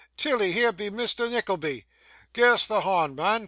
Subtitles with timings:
[0.17, 1.85] Tilly, here be Misther Nickleby.
[2.33, 3.39] Gi' us thee hond, mun.